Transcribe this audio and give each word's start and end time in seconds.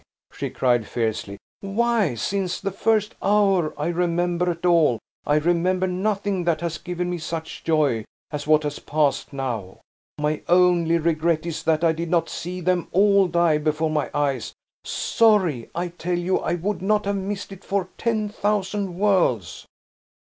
she 0.33 0.49
cried, 0.49 0.87
fiercely. 0.87 1.37
"Why, 1.59 2.15
since 2.15 2.59
the 2.59 2.71
first 2.71 3.13
hour 3.21 3.71
I 3.79 3.85
remember 3.89 4.49
at 4.49 4.65
all, 4.65 4.97
I 5.27 5.35
remember 5.35 5.85
nothing 5.85 6.43
that 6.45 6.61
has 6.61 6.79
given 6.79 7.07
me 7.07 7.19
such 7.19 7.63
joy 7.63 8.05
as 8.31 8.47
what 8.47 8.63
has 8.63 8.79
passed 8.79 9.31
now; 9.31 9.81
my 10.17 10.41
only 10.49 10.97
regret 10.97 11.45
is 11.45 11.61
that 11.65 11.83
I 11.83 11.91
did 11.91 12.09
not 12.09 12.29
see 12.29 12.61
them 12.61 12.87
all 12.91 13.27
die 13.27 13.59
before 13.59 13.91
my 13.91 14.09
eyes! 14.11 14.55
Sorry! 14.83 15.69
I 15.75 15.89
tell 15.89 16.17
you 16.17 16.39
I 16.39 16.55
would 16.55 16.81
not 16.81 17.05
have 17.05 17.17
missed 17.17 17.51
it 17.51 17.63
for 17.63 17.89
ten 17.99 18.27
thousand 18.27 18.97
worlds!" 18.97 19.67